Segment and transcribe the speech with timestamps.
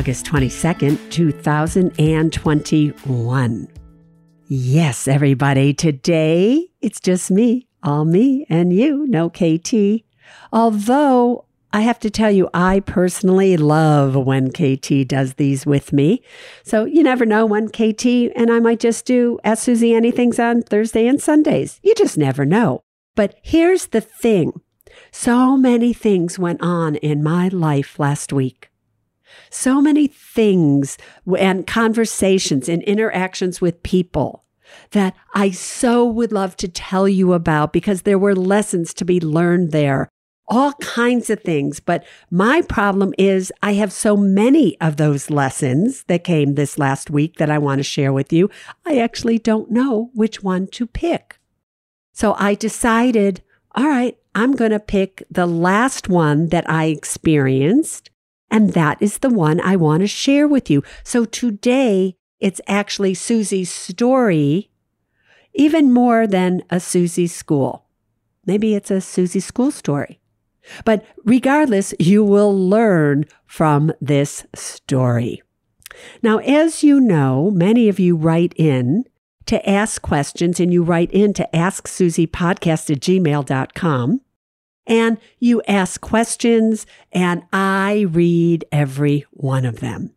[0.00, 3.68] August 22nd, 2021.
[4.48, 10.02] Yes, everybody, today it's just me, all me and you, no KT.
[10.54, 16.22] Although I have to tell you, I personally love when KT does these with me.
[16.62, 20.62] So you never know when KT and I might just do Ask Suze Anything's on
[20.62, 21.78] Thursday and Sundays.
[21.82, 22.84] You just never know.
[23.14, 24.62] But here's the thing
[25.12, 28.69] so many things went on in my life last week
[29.50, 30.96] so many things
[31.38, 34.44] and conversations and interactions with people
[34.92, 39.20] that I so would love to tell you about because there were lessons to be
[39.20, 40.08] learned there.
[40.48, 41.78] All kinds of things.
[41.78, 47.08] But my problem is I have so many of those lessons that came this last
[47.10, 48.50] week that I want to share with you.
[48.84, 51.38] I actually don't know which one to pick.
[52.12, 53.42] So I decided,
[53.76, 58.09] all right, I'm going to pick the last one that I experienced
[58.50, 60.82] and that is the one I want to share with you.
[61.04, 64.70] So today, it's actually Suze's story,
[65.54, 67.86] even more than a Suze school.
[68.46, 70.20] Maybe it's a Suze school story.
[70.84, 75.42] But regardless, you will learn from this story.
[76.22, 79.04] Now, as you know, many of you write in
[79.46, 84.20] to ask questions and you write in to asksuzepodcast at gmail.com
[84.90, 90.12] and you ask questions, and I read every one of them.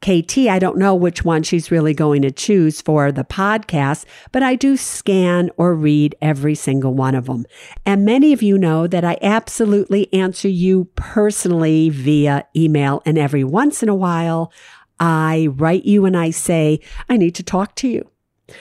[0.00, 4.42] KT, I don't know which one she's really going to choose for the podcast, but
[4.42, 7.44] I do scan or read every single one of them.
[7.84, 13.02] And many of you know that I absolutely answer you personally via email.
[13.06, 14.52] And every once in a while,
[15.00, 18.08] I write you and I say, I need to talk to you.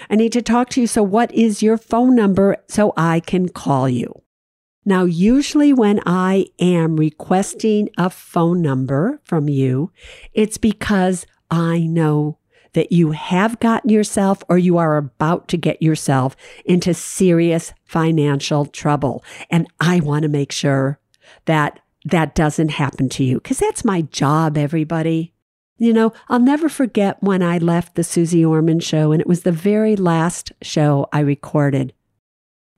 [0.09, 0.87] I need to talk to you.
[0.87, 4.22] So, what is your phone number so I can call you?
[4.85, 9.91] Now, usually when I am requesting a phone number from you,
[10.33, 12.37] it's because I know
[12.73, 16.35] that you have gotten yourself or you are about to get yourself
[16.65, 19.23] into serious financial trouble.
[19.49, 20.99] And I want to make sure
[21.45, 25.33] that that doesn't happen to you because that's my job, everybody.
[25.77, 29.43] You know, I'll never forget when I left the Suze Orman show and it was
[29.43, 31.93] the very last show I recorded.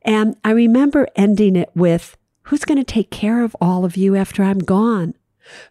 [0.05, 2.15] And I remember ending it with,
[2.49, 5.15] Who's going to take care of all of you after I'm gone?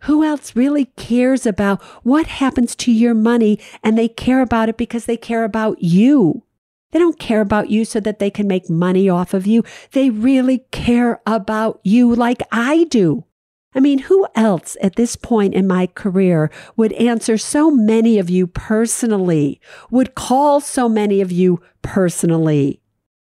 [0.03, 4.77] Who else really cares about what happens to your money and they care about it
[4.77, 6.43] because they care about you?
[6.91, 9.63] They don't care about you so that they can make money off of you.
[9.93, 13.25] They really care about you like I do.
[13.73, 18.31] I mean, who else at this point in my career would answer so many of
[18.31, 22.81] you personally, would call so many of you personally?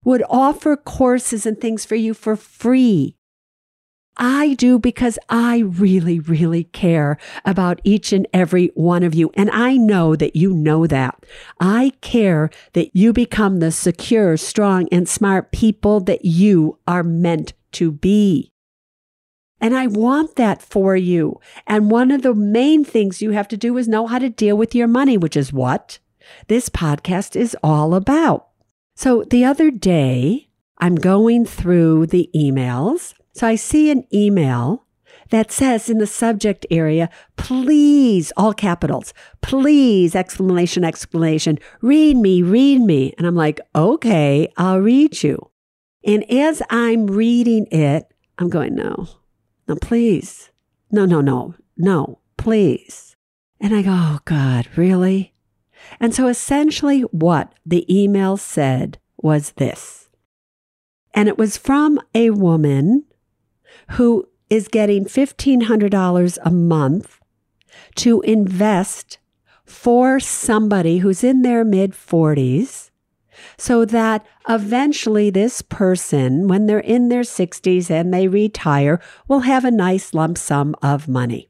[0.07, 3.13] Would offer courses and things for you for free.
[4.15, 9.31] I do because I really, really care about each and every one of you.
[9.33, 11.25] And I know that you know that.
[11.59, 17.51] I care that you become the secure, strong, and smart people that you are meant
[17.73, 18.49] to be.
[19.59, 21.41] And I want that for you.
[21.67, 24.55] And one of the main things you have to do is know how to deal
[24.55, 25.99] with your money, which is what
[26.47, 28.46] this podcast is all about.
[28.97, 30.49] So the other day,
[30.79, 33.13] I'm going through the emails.
[33.31, 34.87] So I see an email
[35.29, 42.81] that says in the subject area, please, all capitals, please, exclamation, exclamation, read me, read
[42.81, 43.13] me.
[43.19, 45.51] And I'm like, okay, I'll read you.
[46.03, 49.09] And as I'm reading it, I'm going, no,
[49.67, 50.49] no, please.
[50.89, 53.15] No, no, no, no, please.
[53.59, 55.35] And I go, oh God, really?
[55.99, 60.09] And so essentially, what the email said was this.
[61.13, 63.05] And it was from a woman
[63.91, 67.19] who is getting $1,500 a month
[67.95, 69.17] to invest
[69.65, 72.91] for somebody who's in their mid 40s
[73.57, 79.65] so that eventually this person, when they're in their 60s and they retire, will have
[79.65, 81.49] a nice lump sum of money.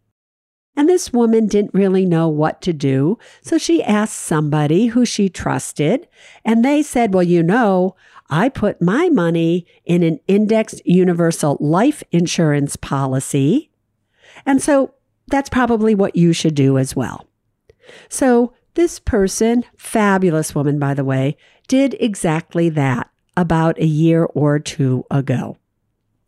[0.78, 3.18] And this woman didn't really know what to do.
[3.42, 6.08] So she asked somebody who she trusted,
[6.46, 7.96] and they said, Well, you know,
[8.30, 13.72] I put my money in an indexed universal life insurance policy.
[14.46, 14.94] And so
[15.28, 17.26] that's probably what you should do as well.
[18.08, 21.38] So this person, fabulous woman, by the way,
[21.68, 25.58] did exactly that about a year or two ago.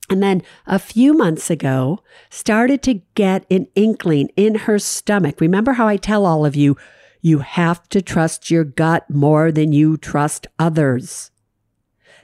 [0.10, 5.40] And then a few months ago, started to get an inkling in her stomach.
[5.40, 6.78] Remember how I tell all of you,
[7.22, 11.32] you have to trust your gut more than you trust others.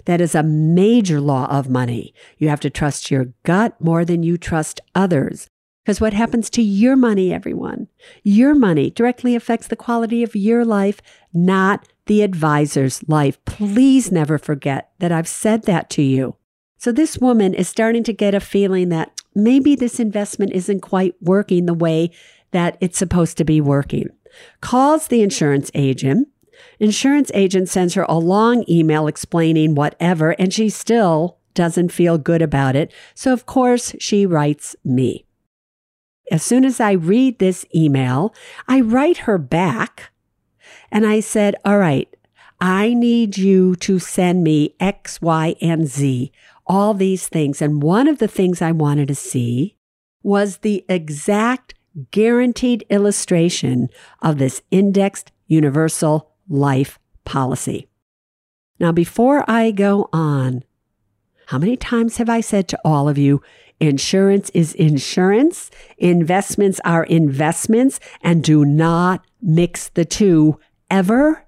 [0.06, 2.14] That is a major law of money.
[2.38, 5.48] You have to trust your gut more than you trust others.
[5.84, 7.88] Because what happens to your money, everyone,
[8.24, 11.00] your money directly affects the quality of your life,
[11.34, 13.44] not the advisor's life.
[13.46, 16.38] Please never forget that I've said that to you.
[16.86, 21.16] So this woman is starting to get a feeling that maybe this investment isn't quite
[21.20, 22.12] working the way
[22.52, 24.10] that it's supposed to be working.
[24.62, 26.28] Calls the insurance agent.
[26.80, 32.44] Insurance agent sends her a long email explaining whatever, and she still doesn't feel good
[32.44, 32.94] about it.
[33.16, 35.26] So, of course, she writes me.
[36.32, 38.32] As soon as I read this email,
[38.68, 40.12] I write her back
[40.92, 42.16] and I said, All right,
[42.62, 46.32] I need you to send me X, Y, and Z,
[46.68, 47.62] all these things.
[47.62, 49.78] And one of the things I wanted to see
[50.24, 51.76] was the exact
[52.12, 53.90] guaranteed illustration
[54.22, 57.88] of this indexed universal life policy.
[58.80, 60.64] Now, before I go on,
[61.48, 63.42] how many times have I said to all of you,
[63.80, 70.60] insurance is insurance, investments are investments, and do not mix the two
[70.90, 71.46] ever,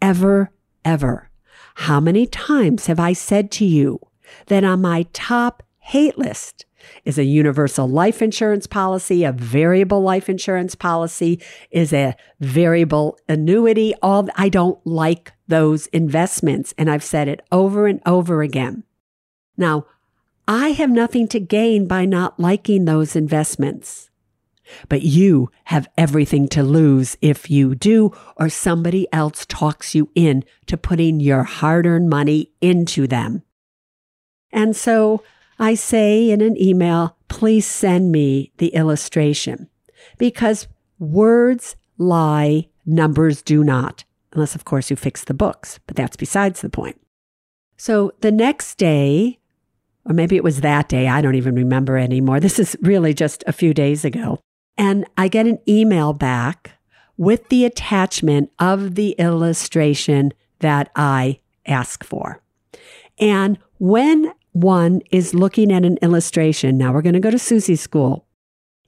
[0.00, 0.50] ever,
[0.84, 1.30] ever.
[1.74, 4.00] How many times have I said to you
[4.46, 6.66] that on my top hate list
[7.04, 11.40] is a universal life insurance policy, a variable life insurance policy,
[11.70, 13.94] is a variable annuity.
[14.02, 16.74] All I don't like those investments.
[16.78, 18.84] And I've said it over and over again.
[19.56, 19.86] Now,
[20.46, 24.10] I have nothing to gain by not liking those investments.
[24.88, 30.44] But you have everything to lose if you do, or somebody else talks you in
[30.66, 33.42] to putting your hard earned money into them.
[34.52, 35.22] And so
[35.58, 39.68] I say in an email, please send me the illustration
[40.16, 40.68] because
[40.98, 46.60] words lie, numbers do not, unless, of course, you fix the books, but that's besides
[46.60, 47.00] the point.
[47.76, 49.38] So the next day,
[50.04, 52.40] or maybe it was that day, I don't even remember anymore.
[52.48, 54.40] This is really just a few days ago.
[54.76, 56.72] And I get an email back
[57.16, 62.40] with the attachment of the illustration that I ask for.
[63.18, 67.80] And when one is looking at an illustration, now we're going to go to Suze's
[67.80, 68.26] school.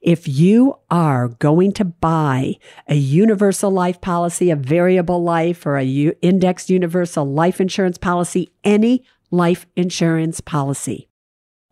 [0.01, 2.55] If you are going to buy
[2.87, 8.51] a universal life policy, a variable life, or a U- indexed universal life insurance policy,
[8.63, 11.07] any life insurance policy,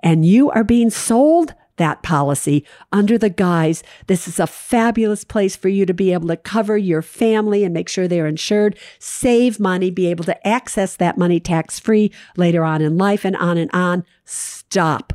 [0.04, 5.56] and you are being sold that policy under the guise this is a fabulous place
[5.56, 9.60] for you to be able to cover your family and make sure they're insured, save
[9.60, 13.58] money, be able to access that money tax free later on in life and on
[13.58, 14.06] and on.
[14.26, 15.14] Stop.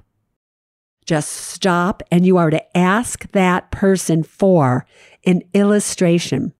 [1.07, 4.87] Just stop and you are to ask that person for
[5.27, 6.53] an illustration.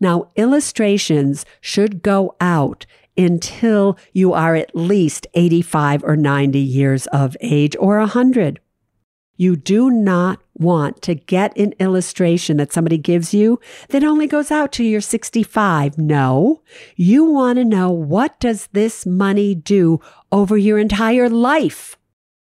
[0.00, 7.36] Now, illustrations should go out until you are at least 85 or 90 years of
[7.40, 8.60] age or 100.
[9.40, 14.50] You do not want to get an illustration that somebody gives you that only goes
[14.50, 15.96] out to your 65.
[15.96, 16.60] No,
[16.94, 19.98] you want to know what does this money do
[20.30, 21.96] over your entire life?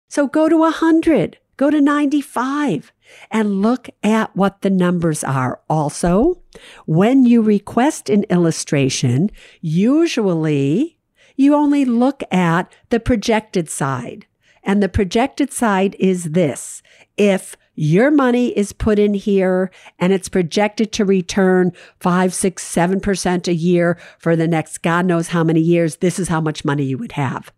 [0.08, 2.94] So go to 100, go to 95
[3.32, 5.60] and look at what the numbers are.
[5.70, 6.42] Also,
[6.86, 9.30] when you request an illustration,
[9.60, 11.00] usually
[11.36, 14.26] you only look at the projected side.
[14.68, 16.84] And the projected side is this.
[17.16, 21.72] If your money is put in here and it's projected to return
[22.02, 26.20] five, six, seven percent a year for the next God knows how many years, this
[26.20, 27.52] is how much money you would have.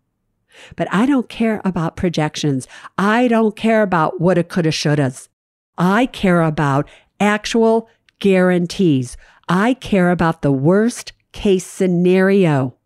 [0.76, 2.68] But I don't care about projections.
[2.96, 5.28] I don't care about what it coulda, shouldas.
[5.76, 6.88] I care about
[7.18, 7.88] actual
[8.20, 9.16] guarantees.
[9.48, 12.76] I care about the worst case scenario.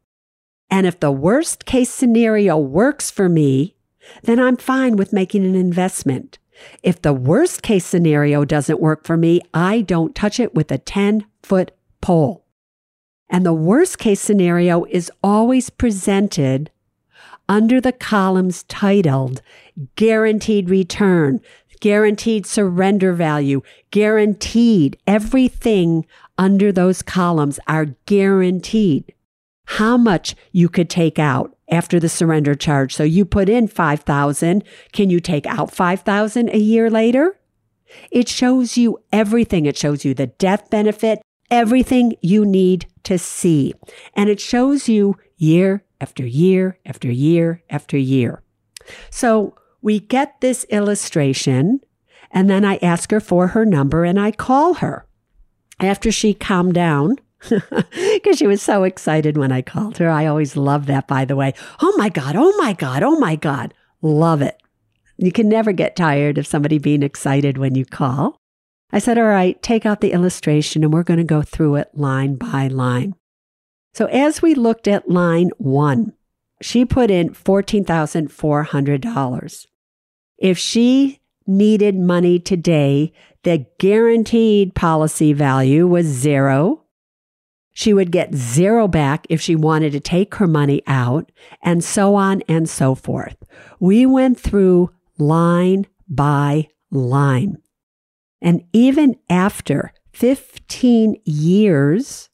[0.70, 3.74] And if the worst case scenario works for me,
[4.22, 6.38] then I'm fine with making an investment.
[6.82, 10.78] If the worst case scenario doesn't work for me, I don't touch it with a
[10.78, 12.44] 10 foot pole.
[13.28, 16.70] And the worst case scenario is always presented
[17.48, 19.42] under the columns titled
[19.96, 21.40] guaranteed return,
[21.80, 24.96] guaranteed surrender value, guaranteed.
[25.06, 26.06] Everything
[26.38, 29.12] under those columns are guaranteed.
[29.66, 32.94] How much you could take out after the surrender charge.
[32.94, 34.64] So you put in 5,000.
[34.92, 37.38] Can you take out 5,000 a year later?
[38.10, 39.66] It shows you everything.
[39.66, 43.74] It shows you the death benefit, everything you need to see.
[44.14, 48.42] And it shows you year after year after year after year.
[49.10, 51.80] So we get this illustration,
[52.30, 55.06] and then I ask her for her number and I call her.
[55.80, 57.18] After she calmed down,
[58.14, 60.08] because she was so excited when I called her.
[60.08, 61.54] I always love that, by the way.
[61.80, 63.74] Oh my God, oh my God, oh my God.
[64.02, 64.60] Love it.
[65.16, 68.38] You can never get tired of somebody being excited when you call.
[68.90, 71.90] I said, All right, take out the illustration and we're going to go through it
[71.94, 73.14] line by line.
[73.92, 76.12] So as we looked at line one,
[76.60, 79.66] she put in $14,400.
[80.38, 86.83] If she needed money today, the guaranteed policy value was zero.
[87.74, 92.14] She would get zero back if she wanted to take her money out, and so
[92.14, 93.36] on and so forth.
[93.80, 97.58] We went through line by line.
[98.40, 102.30] And even after 15 years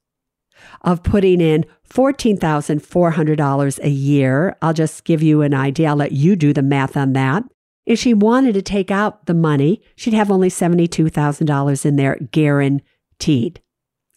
[0.82, 5.88] of putting in $14,400 a year, I'll just give you an idea.
[5.88, 7.44] I'll let you do the math on that.
[7.86, 13.60] If she wanted to take out the money, she'd have only $72,000 in there guaranteed.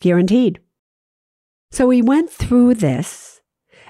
[0.01, 0.59] Guaranteed.
[1.73, 3.41] So we went through this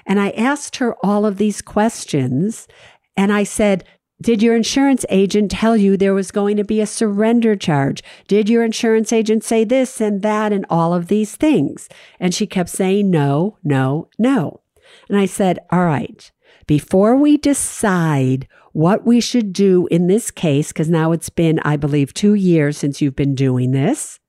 [0.06, 2.66] and I asked her all of these questions.
[3.14, 3.84] And I said,
[4.22, 8.02] Did your insurance agent tell you there was going to be a surrender charge?
[8.26, 11.90] Did your insurance agent say this and that and all of these things?
[12.18, 14.62] And she kept saying, No, no, no.
[15.10, 16.32] And I said, All right,
[16.66, 21.76] before we decide what we should do in this case, because now it's been, I
[21.76, 24.20] believe, two years since you've been doing this.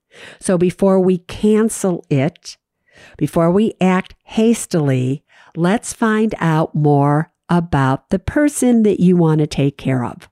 [0.41, 2.57] So before we cancel it,
[3.17, 5.23] before we act hastily,
[5.55, 10.29] let's find out more about the person that you want to take care of.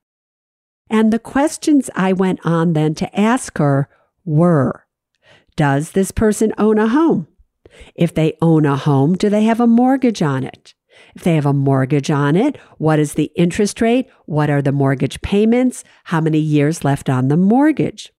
[0.89, 3.89] And the questions I went on then to ask her
[4.25, 4.85] were
[5.55, 7.27] Does this person own a home?
[7.95, 10.73] If they own a home, do they have a mortgage on it?
[11.15, 14.07] If they have a mortgage on it, what is the interest rate?
[14.25, 15.83] What are the mortgage payments?
[16.05, 18.11] How many years left on the mortgage?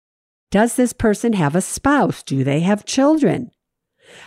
[0.51, 2.23] Does this person have a spouse?
[2.23, 3.51] Do they have children?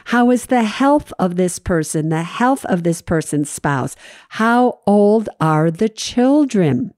[0.05, 3.95] How is the health of this person, the health of this person's spouse?
[4.29, 6.93] How old are the children?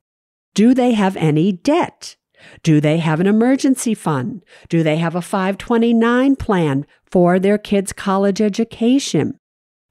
[0.53, 2.15] Do they have any debt?
[2.63, 4.43] Do they have an emergency fund?
[4.69, 9.37] Do they have a 529 plan for their kids' college education?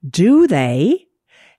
[0.07, 1.07] Do they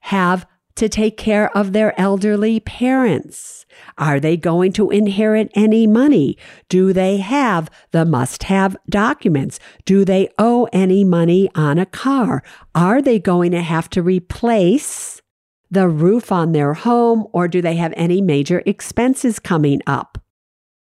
[0.01, 3.65] have to take care of their elderly parents?
[3.97, 6.37] Are they going to inherit any money?
[6.69, 9.59] Do they have the must have documents?
[9.85, 12.43] Do they owe any money on a car?
[12.75, 15.21] Are they going to have to replace
[15.69, 20.17] the roof on their home or do they have any major expenses coming up?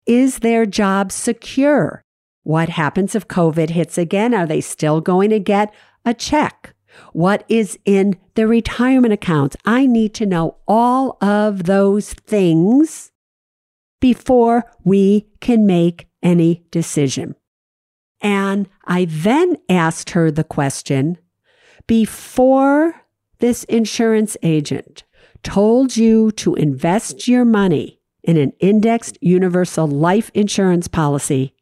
[0.05, 2.03] Is their job secure?
[2.43, 4.33] What happens if COVID hits again?
[4.33, 5.73] Are they still going to get
[6.05, 6.72] a check?
[7.13, 9.55] What is in the retirement accounts?
[9.65, 13.11] I need to know all of those things
[13.99, 17.35] before we can make any decision.
[18.21, 21.17] And I then asked her the question
[21.87, 22.95] before
[23.39, 25.03] this insurance agent
[25.43, 31.53] told you to invest your money in an indexed universal life insurance policy,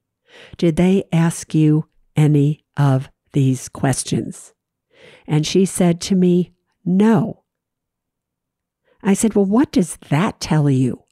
[0.57, 4.53] did they ask you any of these questions?
[5.27, 6.53] And she said to me,
[6.85, 7.43] No.
[9.03, 11.03] I said, Well, what does that tell you?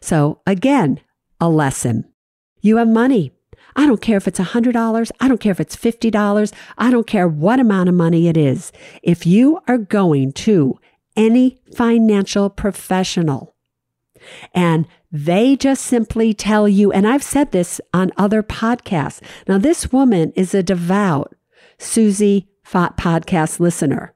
[0.00, 1.00] So again,
[1.40, 2.04] a lesson.
[2.60, 3.32] You have money.
[3.74, 5.10] I don't care if it's $100.
[5.20, 6.52] I don't care if it's $50.
[6.78, 8.70] I don't care what amount of money it is.
[9.02, 10.78] If you are going to
[11.16, 13.54] any financial professional
[14.54, 19.20] and they just simply tell you, and I've said this on other podcasts.
[19.46, 21.34] Now, this woman is a devout
[21.78, 24.14] Suze podcast listener.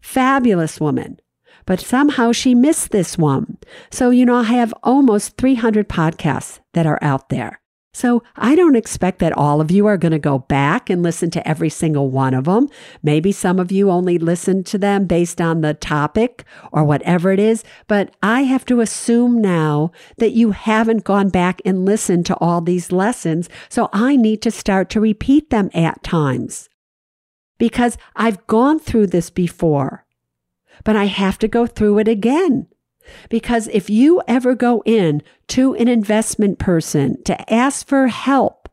[0.00, 1.20] Fabulous woman.
[1.66, 3.58] But somehow she missed this one.
[3.90, 7.60] So, you know, I have almost 300 podcasts that are out there.
[7.92, 11.30] So I don't expect that all of you are going to go back and listen
[11.30, 12.68] to every single one of them.
[13.02, 17.38] Maybe some of you only listen to them based on the topic or whatever it
[17.38, 17.64] is.
[17.88, 22.60] But I have to assume now that you haven't gone back and listened to all
[22.60, 23.48] these lessons.
[23.70, 26.68] So I need to start to repeat them at times
[27.58, 30.04] because I've gone through this before,
[30.84, 32.66] but I have to go through it again.
[33.28, 38.68] Because if you ever go in to an investment person to ask for help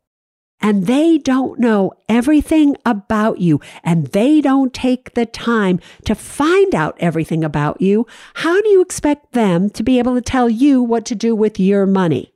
[0.59, 6.73] and they don't know everything about you and they don't take the time to find
[6.73, 10.81] out everything about you, how do you expect them to be able to tell you
[10.81, 12.33] what to do with your money?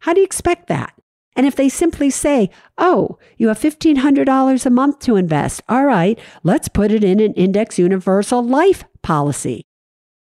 [0.00, 0.94] How do you expect that?
[1.36, 6.18] And if they simply say, oh, you have $1,500 a month to invest, all right,
[6.42, 9.62] let's put it in an index universal life policy.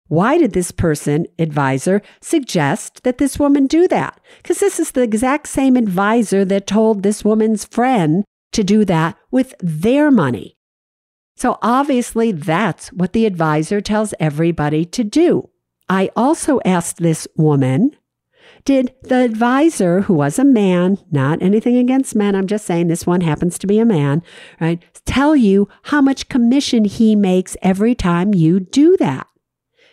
[0.08, 4.18] Why did this person, advisor, suggest that this woman do that?
[4.38, 9.16] Because this is the exact same advisor that told this woman's friend to do that
[9.30, 10.56] with their money.
[11.36, 15.50] So obviously, that's what the advisor tells everybody to do.
[15.88, 17.92] I also asked this woman,
[18.64, 23.06] did the advisor, who was a man, not anything against men, I'm just saying this
[23.06, 24.22] one happens to be a man,
[24.60, 29.26] right, tell you how much commission he makes every time you do that?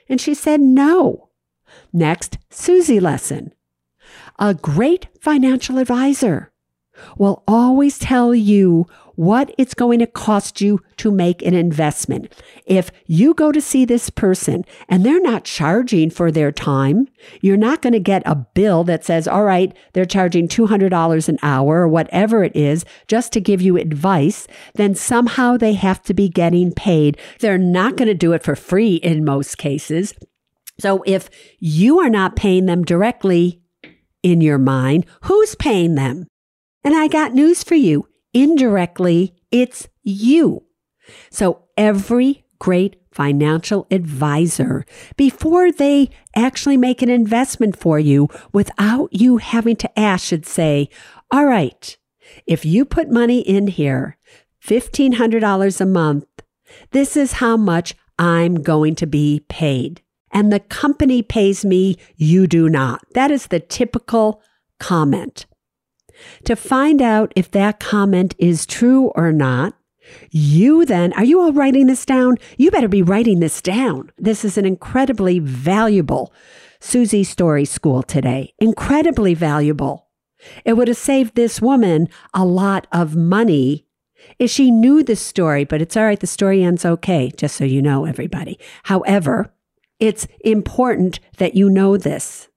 [0.10, 1.30] And she said, no.
[1.92, 3.54] Next, Suze lesson.
[4.38, 6.52] A great financial advisor
[7.18, 12.32] will always tell you what it's going to cost you to make an investment.
[12.66, 17.08] If you go to see this person and they're not charging for their time,
[17.42, 21.40] you're not going to get a bill that says, all right, they're charging $200 an
[21.42, 24.48] hour or whatever it is just to give you advice.
[24.76, 27.18] Then somehow they have to be getting paid.
[27.40, 30.14] They're not going to do it for free in most cases.
[30.80, 31.30] So if
[31.60, 33.62] you are not paying them directly
[34.24, 36.28] in your mind, who's paying them?
[36.84, 38.08] And I got news for you.
[38.36, 40.66] Indirectly, it's you.
[41.32, 49.38] So every great financial advisor, before they actually make an investment for you without you
[49.38, 50.90] having to ask, should say,
[51.32, 51.98] all right,
[52.46, 54.18] if you put money in here,
[54.66, 56.26] $1,500 a month,
[56.92, 60.02] this is how much I'm going to be paid.
[60.30, 63.02] And the company pays me, you do not.
[63.14, 64.42] That is the typical
[64.78, 65.46] comment.
[66.46, 69.74] To find out if that comment is true or not,
[70.30, 72.38] you then, are you all writing this down?
[72.58, 74.12] You better be writing this down.
[74.18, 76.32] This is an incredibly valuable
[76.80, 78.54] Suze Story School today.
[78.60, 80.08] Incredibly valuable.
[80.64, 83.88] It would have saved this woman a lot of money
[84.40, 86.20] if she knew the story, but it's all right.
[86.20, 88.60] The story ends okay, just so you know, everybody.
[88.84, 89.54] However,
[90.00, 92.50] it's important that you know this.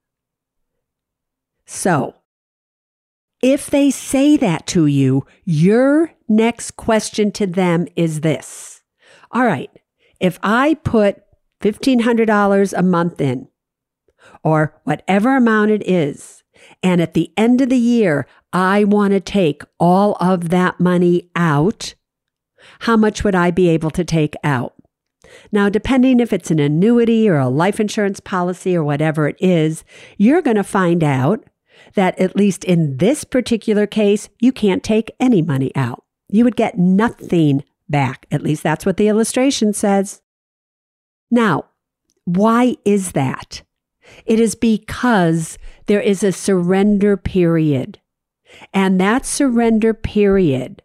[1.65, 2.15] So,
[3.41, 8.81] if they say that to you, your next question to them is this.
[9.31, 9.71] All right,
[10.19, 11.23] if I put
[11.61, 13.47] $1,500 a month in,
[14.43, 16.43] or whatever amount it is,
[16.83, 21.29] and at the end of the year, I want to take all of that money
[21.35, 21.95] out,
[22.79, 24.73] how much would I be able to take out?
[25.51, 29.83] Now, depending if it's an annuity or a life insurance policy or whatever it is,
[30.17, 31.43] you're going to find out
[31.95, 36.03] that at least in this particular case, you can't take any money out.
[36.29, 38.25] You would get nothing back.
[38.31, 40.21] At least that's what the illustration says.
[41.31, 41.65] Now,
[42.25, 43.63] why is that?
[44.25, 47.99] It is because there is a surrender period.
[48.73, 50.81] And that surrender period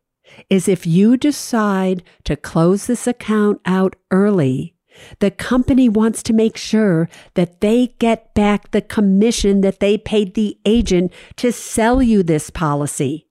[0.51, 4.74] is if you decide to close this account out early
[5.19, 10.35] the company wants to make sure that they get back the commission that they paid
[10.35, 13.27] the agent to sell you this policy.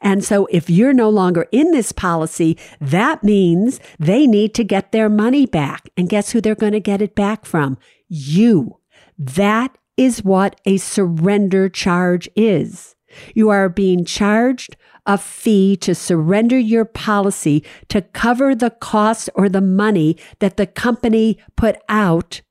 [0.00, 4.92] And so if you're no longer in this policy, that means they need to get
[4.92, 5.90] their money back.
[5.96, 7.76] And guess who they're going to get it back from?
[8.08, 8.80] You.
[9.18, 12.94] That is what a surrender charge is.
[13.34, 19.48] You are being charged a fee to surrender your policy to cover the cost or
[19.48, 22.42] the money that the company put out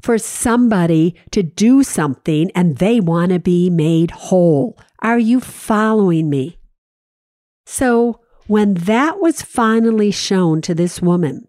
[0.00, 4.78] for somebody to do something and they want to be made whole.
[5.00, 6.58] Are you following me?
[7.66, 11.48] So when that was finally shown to this woman,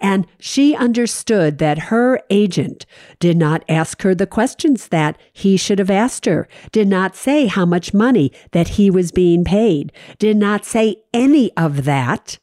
[0.00, 2.86] and she understood that her agent
[3.18, 7.46] did not ask her the questions that he should have asked her, did not say
[7.46, 12.38] how much money that he was being paid, did not say any of that,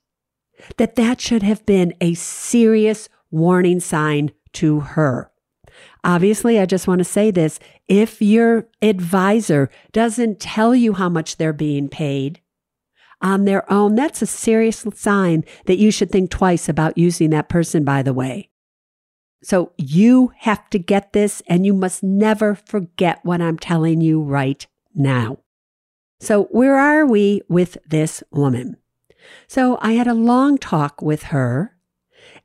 [0.77, 5.29] that that should have been a serious warning sign to her.
[6.03, 11.37] Obviously, I just want to say this If your advisor doesn't tell you how much
[11.37, 12.39] they're being paid
[13.21, 17.49] on their own, that's a serious sign that you should think twice about using that
[17.49, 18.49] person, by the way.
[19.43, 24.21] So you have to get this, and you must never forget what I'm telling you
[24.21, 25.39] right now.
[26.19, 28.77] So, where are we with this woman?
[29.47, 31.74] So, I had a long talk with her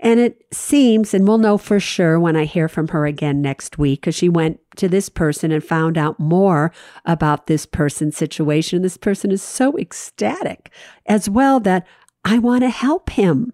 [0.02, 3.78] and it seems, and we'll know for sure when I hear from her again next
[3.78, 6.72] week, because she went to this person and found out more
[7.04, 8.80] about this person's situation.
[8.80, 10.70] This person is so ecstatic
[11.04, 11.86] as well that
[12.24, 13.52] I want to help him.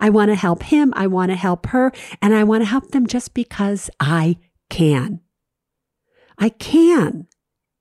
[0.00, 0.92] I want to help him.
[0.96, 1.92] I want to help her.
[2.22, 4.38] And I want to help them just because I
[4.70, 5.20] can.
[6.38, 7.26] I can.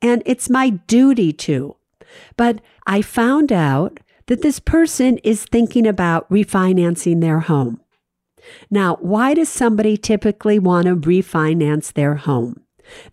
[0.01, 1.77] And it's my duty to.
[2.35, 7.79] But I found out that this person is thinking about refinancing their home.
[8.69, 12.61] Now, why does somebody typically want to refinance their home?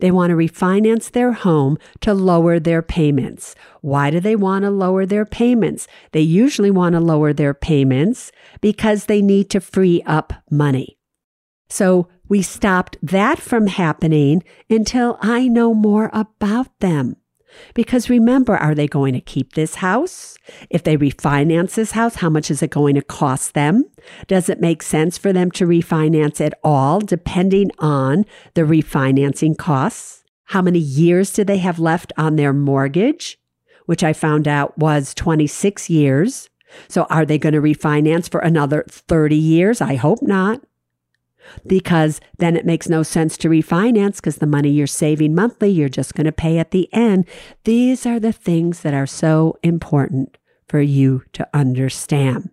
[0.01, 3.55] They want to refinance their home to lower their payments.
[3.81, 5.87] Why do they want to lower their payments?
[6.13, 10.99] They usually want to lower their payments because they need to free up money.
[11.69, 17.17] So we stopped that from happening until I know more about them.
[17.75, 20.37] Because remember, are they going to keep this house?
[20.71, 23.85] If they refinance this house, how much is it going to cost them?
[24.27, 30.25] Does it make sense for them to refinance at all, depending on the refinancing costs?
[30.47, 33.39] How many years do they have left on their mortgage?
[33.87, 36.49] Which I found out was 26 years.
[36.89, 39.81] So are they going to refinance for another 30 years?
[39.81, 40.63] I hope not
[41.67, 45.89] because then it makes no sense to refinance because the money you're saving monthly, you're
[45.89, 47.27] just going to pay at the end.
[47.65, 52.51] These are the things that are so important for you to understand.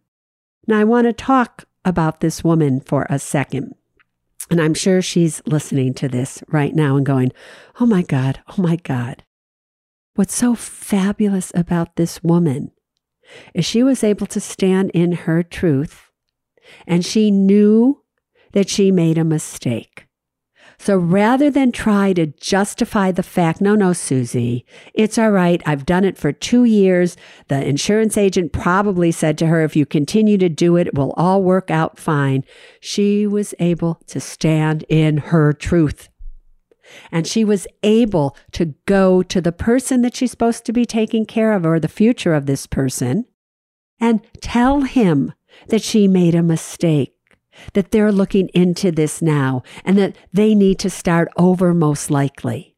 [0.68, 3.76] Now, I want to talk about this woman for a second.
[4.50, 7.32] And I'm sure she's listening to this right now and going,
[7.80, 9.24] Oh my God, oh my God.
[10.16, 12.72] What's so fabulous about this woman
[13.54, 16.12] is she was able to stand in her truth
[16.88, 18.02] and she knew
[18.56, 20.08] that she made a mistake.
[20.78, 24.64] So rather than try to justify the fact, no, no, Suze,
[24.94, 25.62] it's all right.
[25.66, 27.16] I've done it for two years.
[27.50, 31.14] The insurance agent probably said to her, if you continue to do it, it will
[31.18, 32.44] all work out fine.
[32.80, 36.10] She was able to stand in her truth.
[37.12, 41.26] And she was able to go to the person that she's supposed to be taking
[41.26, 43.26] care of or the future of this person
[44.00, 45.34] and tell him
[45.68, 47.15] that she made a mistake
[47.74, 52.76] that they're looking into this now and that they need to start over most likely.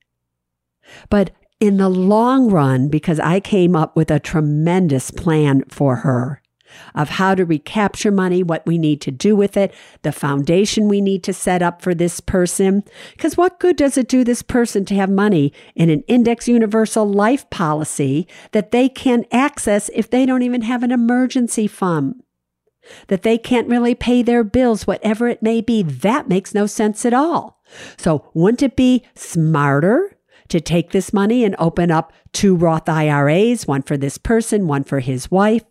[1.09, 6.41] But in the long run, because I came up with a tremendous plan for her
[6.95, 11.01] of how to recapture money, what we need to do with it, the foundation we
[11.01, 12.83] need to set up for this person.
[13.13, 17.09] Because what good does it do this person to have money in an index universal
[17.09, 22.21] life policy that they can access if they don't even have an emergency fund?
[23.07, 27.05] That they can't really pay their bills, whatever it may be, that makes no sense
[27.05, 27.61] at all.
[27.97, 30.17] So wouldn't it be smarter
[30.49, 34.83] to take this money and open up two Roth IRAs, one for this person, one
[34.83, 35.63] for his wife?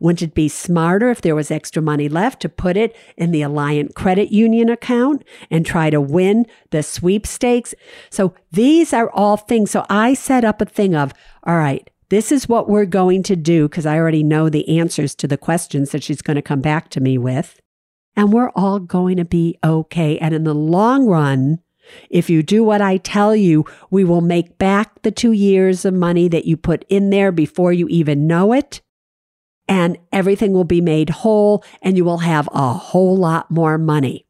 [0.00, 3.42] Wouldn't it be smarter if there was extra money left to put it in the
[3.42, 7.74] Alliant Credit Union account and try to win the sweepstakes?
[8.10, 9.70] So these are all things.
[9.70, 11.12] So I set up a thing of,
[11.44, 15.14] all right, this is what we're going to do because I already know the answers
[15.16, 17.60] to the questions that she's going to come back to me with.
[18.16, 20.18] And we're all going to be okay.
[20.18, 21.60] And in the long run,
[22.10, 25.94] if you do what I tell you, we will make back the two years of
[25.94, 28.80] money that you put in there before you even know it.
[29.68, 34.26] And everything will be made whole and you will have a whole lot more money.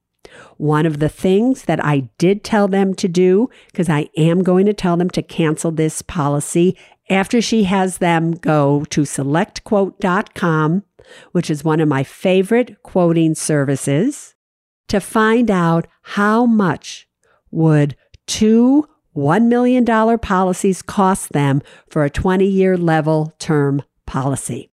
[0.59, 4.67] One of the things that I did tell them to do, because I am going
[4.67, 6.77] to tell them to cancel this policy
[7.11, 10.85] after she has them go to selectquote.com,
[11.33, 14.35] which is one of my favorite quoting services,
[14.89, 17.09] to find out how much
[17.51, 17.97] would
[18.27, 19.85] two $1 million
[20.19, 24.71] policies cost them for a 20 year level term policy.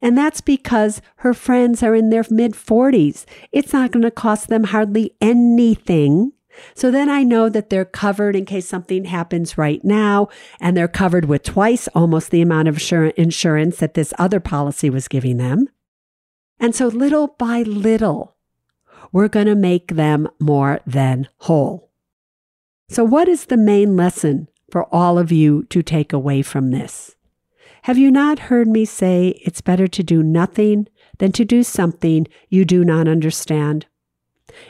[0.00, 3.24] And that's because her friends are in their mid 40s.
[3.52, 6.32] It's not going to cost them hardly anything
[6.74, 10.28] so then I know that they're covered in case something happens right now,
[10.60, 15.08] and they're covered with twice almost the amount of insurance that this other policy was
[15.08, 15.68] giving them.
[16.58, 18.36] And so little by little,
[19.12, 21.90] we're going to make them more than whole.
[22.88, 27.16] So, what is the main lesson for all of you to take away from this?
[27.82, 30.88] Have you not heard me say it's better to do nothing
[31.18, 33.86] than to do something you do not understand?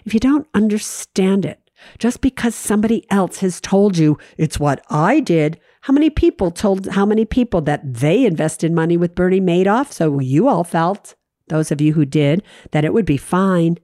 [0.05, 1.64] If you don't understand it,
[1.99, 6.87] Just because somebody else has told you it's what I did, how many people told
[6.87, 9.93] how many people that they invested money with Bernie Madoff?
[9.93, 11.15] So you all felt,
[11.49, 13.79] those of you who did, that it would be fine.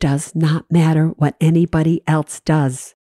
[0.00, 2.94] Does not matter what anybody else does.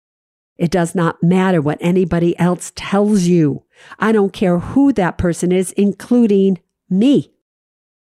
[0.57, 3.63] It does not matter what anybody else tells you.
[3.97, 6.59] I don't care who that person is, including
[6.89, 7.33] me.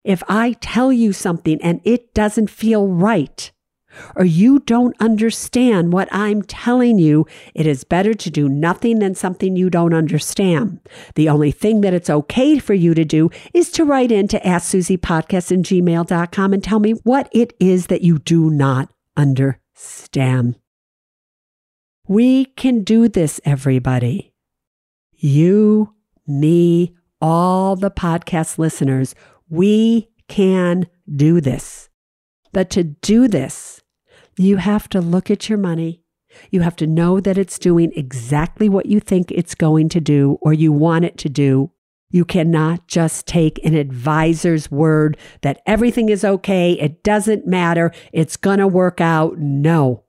[0.05, 3.51] If I tell you something and it doesn't feel right,
[4.15, 9.15] or you don't understand what I'm telling you, it is better to do nothing than
[9.15, 10.81] something you don't understand.
[11.15, 14.41] The only thing that it's okay for you to do is to write in to
[14.41, 20.57] AskSuzePodcast and gmail.com and tell me what it is that you do not understand.
[22.09, 24.33] We can do this, everybody.
[25.13, 25.95] You,
[26.27, 29.15] me, all the podcast listeners,
[29.49, 31.89] we can do this.
[32.53, 33.83] But to do this,
[34.37, 36.03] you have to look at your money.
[36.51, 40.39] You have to know that it's doing exactly what you think it's going to do
[40.43, 41.71] or you want it to do.
[42.11, 48.37] You cannot just take an advisor's word that everything is okay, it doesn't matter, it's
[48.37, 49.39] going to work out.
[49.39, 50.05] No.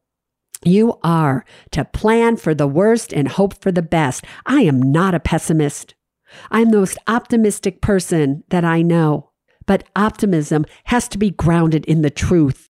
[0.64, 4.26] You are to plan for the worst and hope for the best.
[4.46, 5.96] I am not a pessimist.
[6.52, 9.32] I'm the most optimistic person that I know.
[9.66, 12.67] But optimism has to be grounded in the truth.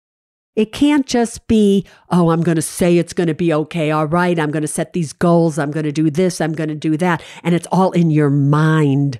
[0.55, 3.89] It can't just be, oh, I'm going to say it's going to be okay.
[3.89, 4.37] All right.
[4.37, 5.57] I'm going to set these goals.
[5.57, 6.39] I'm going to do this.
[6.39, 7.23] I'm going to do that.
[7.43, 9.19] And it's all in your mind.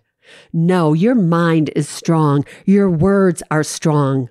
[0.51, 2.45] No, your mind is strong.
[2.65, 4.29] Your words are strong.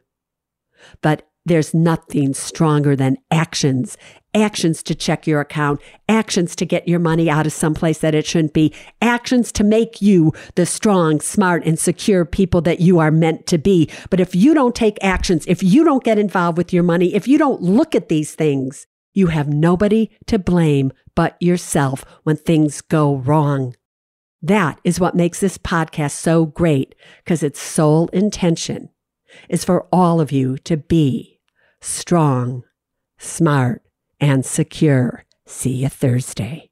[1.01, 3.97] But there's nothing stronger than actions.
[4.35, 8.25] Actions to check your account, actions to get your money out of someplace that it
[8.25, 13.11] shouldn't be, actions to make you the strong, smart, and secure people that you are
[13.11, 13.91] meant to be.
[14.09, 17.29] But if you don't take actions, if you don't get involved with your money, if
[17.29, 22.81] you don't look at these things, you have nobody to blame but yourself when things
[22.81, 23.77] go wrong.
[24.41, 28.89] That is what makes this podcast so great because its sole intention.
[29.49, 31.32] Is for all of you to be
[31.83, 32.65] strong,
[33.19, 33.83] smart,
[34.21, 35.25] and secure.
[35.45, 36.72] See you Thursday.